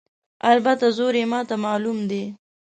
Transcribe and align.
البته 0.51 0.85
زور 0.97 1.13
یې 1.19 1.25
ماته 1.31 1.55
معلوم 1.65 1.97
دی. 2.09 2.23